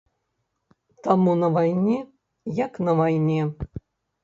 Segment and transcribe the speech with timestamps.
[1.07, 1.99] Таму на вайне
[2.65, 3.41] як на вайне.